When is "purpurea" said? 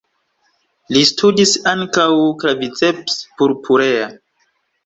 3.43-4.09